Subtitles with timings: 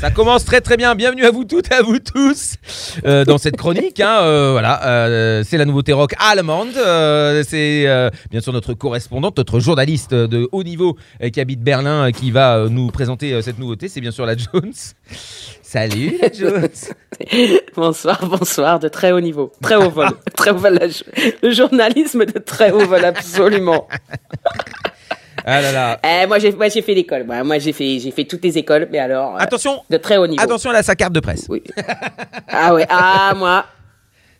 [0.00, 0.94] Ça commence très très bien.
[0.94, 2.54] Bienvenue à vous toutes et à vous tous
[3.04, 3.98] euh, dans cette chronique.
[3.98, 6.74] hein, euh, voilà, euh, c'est la nouveauté rock allemande.
[7.44, 10.96] C'est bien sûr notre correspondante, notre journaliste de haut niveau
[11.32, 13.88] qui habite Berlin, qui va nous présenter cette nouveauté.
[13.88, 14.72] C'est bien sûr la Jones.
[15.62, 16.68] Salut la Jones.
[17.76, 20.78] Bonsoir, bonsoir, de très haut niveau, très haut vol, très haut vol,
[21.42, 23.86] le journalisme de très haut vol, absolument.
[25.50, 25.98] Ah là là.
[26.04, 28.58] Eh, moi j'ai, moi j'ai fait l'école, moi, moi j'ai fait, j'ai fait toutes les
[28.58, 30.42] écoles, mais alors euh, Attention, de très haut niveau.
[30.42, 31.46] attention, a sa carte de presse.
[31.48, 31.62] Oui.
[32.48, 33.64] Ah ouais, ah moi.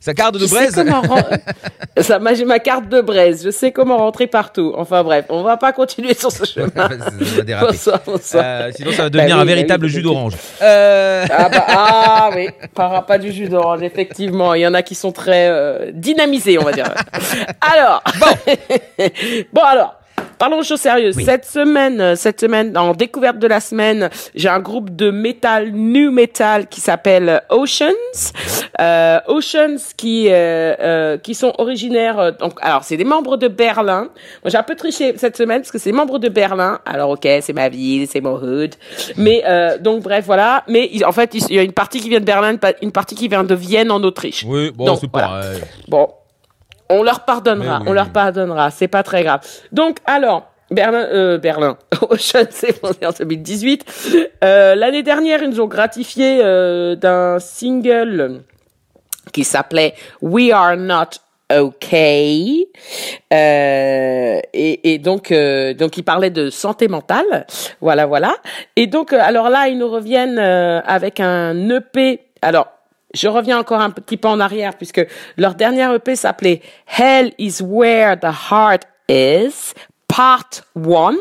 [0.00, 0.74] Sa carte de je sais braise.
[2.00, 4.72] Ça, j'ai ma carte de braise, je sais comment rentrer partout.
[4.76, 6.68] Enfin bref, on va pas continuer sur ce chemin.
[6.68, 6.88] Ça
[7.36, 7.72] va déraper.
[7.72, 8.44] bonsoir, bonsoir.
[8.46, 10.34] Euh, sinon, ça va devenir Bah un oui, bah véritable oui, jus d'orange.
[10.62, 14.54] Euh, Ah, bah, ah oui, pas, pas du jus d'orange, effectivement.
[14.54, 16.94] Il y en a qui sont très euh, dynamisés, on va dire.
[17.60, 18.54] Alors, bon,
[19.52, 19.97] bon alors.
[20.38, 21.16] Parlons de choses sérieuses.
[21.24, 25.72] Cette semaine, euh, cette semaine, en découverte de la semaine, j'ai un groupe de metal,
[25.72, 28.32] new metal, qui s'appelle Oceans.
[28.80, 32.18] Euh, Oceans, qui euh, euh, qui sont originaires.
[32.18, 34.02] euh, donc, alors, c'est des membres de Berlin.
[34.44, 36.78] Moi, j'ai un peu triché cette semaine parce que c'est des membres de Berlin.
[36.86, 38.74] Alors, ok, c'est ma ville, c'est mon hood.
[39.16, 40.62] Mais euh, donc, bref, voilà.
[40.68, 42.92] Mais en fait, il y a une partie qui vient de Berlin, une pa- une
[42.92, 44.44] partie qui vient de Vienne en Autriche.
[44.46, 45.28] oui, bon, c'est voilà.
[45.28, 45.34] pas.
[45.44, 46.08] euh, Bon,
[46.90, 49.40] on leur pardonnera, oui, on leur pardonnera, c'est pas très grave.
[49.72, 51.76] Donc, alors, Berlin, euh, Berlin,
[52.10, 54.28] Ocean s'est fondé en 2018.
[54.44, 58.42] Euh, L'année dernière, ils nous ont gratifié euh, d'un single
[59.32, 62.68] qui s'appelait We Are Not Okay.
[63.32, 67.46] Euh, et, et donc, euh, donc, il parlait de santé mentale.
[67.80, 68.36] Voilà, voilà.
[68.76, 72.20] Et donc, euh, alors là, ils nous reviennent euh, avec un EP.
[72.42, 72.68] Alors,
[73.14, 75.04] je reviens encore un petit peu en arrière puisque
[75.36, 76.60] leur dernière EP s'appelait
[76.98, 79.72] Hell is where the heart is,
[80.08, 81.16] part one,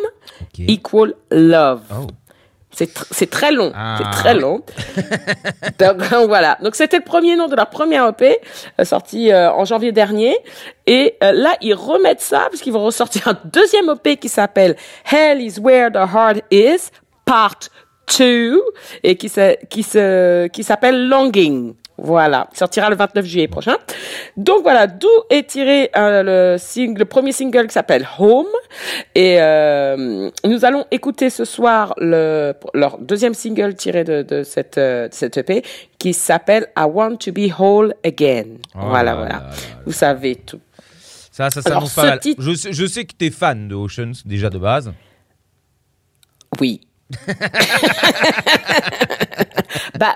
[0.57, 1.81] equal love.
[1.91, 2.07] Oh.
[2.71, 3.97] C'est tr- c'est très long, Ah.
[3.97, 4.61] c'est très long.
[5.79, 6.57] donc voilà.
[6.61, 8.37] Donc c'était le premier nom de leur première EP
[8.79, 10.37] euh, sorti euh, en janvier dernier.
[10.85, 14.75] Et euh, là ils remettent ça parce qu'ils vont ressortir un deuxième EP qui s'appelle
[15.11, 16.89] Hell is where the heart is
[17.25, 17.57] Part
[18.19, 18.61] 2
[19.03, 21.73] et qui se, qui se qui s'appelle Longing.
[21.99, 23.75] Voilà, il sortira le 29 juillet prochain.
[24.37, 28.45] Donc voilà, d'où est tiré euh, le, single, le premier single qui s'appelle Home.
[29.15, 34.77] Et euh, nous allons écouter ce soir le, leur deuxième single tiré de, de cette,
[34.77, 35.63] euh, de cette EP
[35.97, 38.45] qui s'appelle I Want to Be Whole Again.
[38.75, 39.33] Oh voilà, là voilà.
[39.33, 39.49] là là
[39.85, 40.59] Vous savez tout.
[41.31, 42.19] Ça, ça s'annonce pas mal.
[42.19, 44.93] titre- Je, sais- je sais que t'es fan de Oceans déjà de base.
[46.61, 46.81] Oui.
[49.99, 50.15] bah,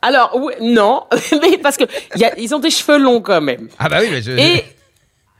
[0.00, 1.04] alors, oui, non,
[1.42, 1.84] mais parce que
[2.16, 3.68] y a, ils ont des cheveux longs quand même.
[3.78, 4.32] Ah bah oui, mais je.
[4.32, 4.64] Et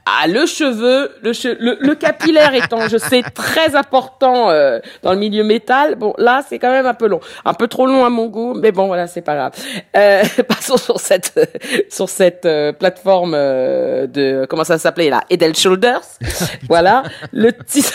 [0.04, 5.12] ah, le cheveu, le, che- le, le capillaire étant, je sais, très important euh, dans
[5.12, 5.94] le milieu métal.
[5.94, 8.52] Bon, là, c'est quand même un peu long, un peu trop long à mon goût,
[8.54, 9.52] mais bon, voilà, c'est pas grave.
[9.96, 11.38] Euh, passons sur cette
[11.88, 16.02] sur cette euh, plateforme euh, de comment ça s'appelait là, Edel Shoulders.
[16.68, 17.92] voilà, le titre.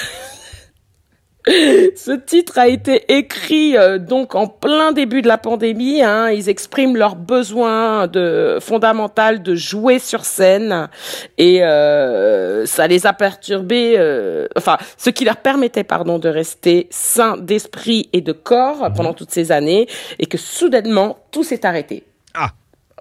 [1.95, 6.01] Ce titre a été écrit euh, donc en plein début de la pandémie.
[6.01, 6.29] Hein.
[6.29, 10.89] Ils expriment leur besoin de fondamental de jouer sur scène
[11.37, 13.95] et euh, ça les a perturbés.
[13.97, 19.13] euh, enfin, ce qui leur permettait, pardon, de rester sains d'esprit et de corps pendant
[19.13, 19.87] toutes ces années
[20.19, 22.03] et que soudainement tout s'est arrêté.
[22.33, 22.49] Ah.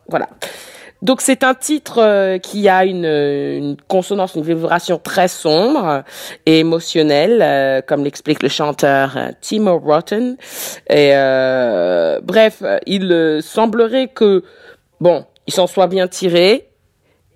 [0.08, 0.28] Voilà.
[1.06, 6.02] Donc c'est un titre euh, qui a une, une consonance, une vibration très sombre
[6.46, 10.36] et émotionnelle, euh, comme l'explique le chanteur euh, Timo Rotten.
[10.90, 14.42] Et euh, bref, euh, il euh, semblerait que
[15.00, 16.70] bon, il s'en soit bien tiré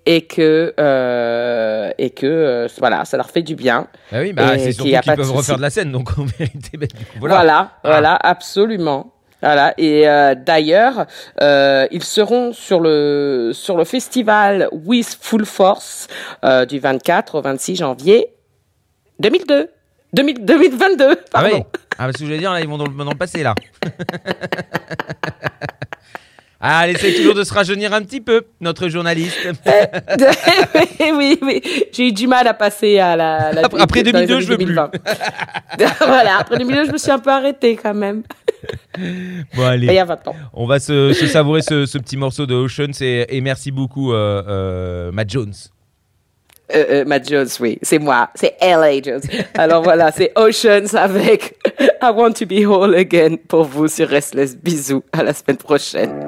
[0.05, 3.87] et que euh, et que euh, voilà, ça leur fait du bien.
[4.11, 6.77] Bah oui, bah, c'est surtout qu'ils de peuvent refaire de la scène, donc en vérité,
[6.77, 6.87] bah,
[7.19, 7.71] Voilà, voilà.
[7.85, 8.31] voilà, Ah.
[8.31, 9.13] absolument.
[9.41, 11.05] Voilà et euh, d'ailleurs
[11.41, 16.07] euh, ils seront sur le sur le festival With Full Force
[16.45, 18.27] euh, du 24 au 26 janvier
[19.19, 19.69] 2002
[20.13, 21.49] 2000 2022 Ah pardon.
[21.53, 21.63] oui.
[21.97, 23.53] Ah, parce que je voulais dire, là, ils vont dans le, dans le passé, là.
[26.59, 29.37] ah, elle essaie toujours de se rajeunir un petit peu, notre journaliste.
[31.15, 31.61] oui, oui,
[31.91, 33.51] j'ai eu du mal à passer à la.
[33.51, 34.65] la- Après- après dans les 2002, années je veux plus.
[34.65, 34.91] 2020.
[36.07, 38.23] voilà, après 2002, je me suis un peu arrêtée quand même.
[39.55, 39.87] Bon, allez.
[39.87, 40.35] Il y a 20 ans.
[40.53, 44.13] On va se, se savourer ce, ce petit morceau de Oceans et, et merci beaucoup,
[44.13, 45.53] euh, euh, Matt Jones.
[46.73, 49.01] Euh, euh, Matt Jones, oui, c'est moi, c'est L.A.
[49.01, 49.21] Jones.
[49.55, 51.57] Alors voilà, c'est Oceans avec
[52.01, 54.55] I Want to Be Whole Again pour vous sur Restless.
[54.55, 56.27] Bisous, à la semaine prochaine.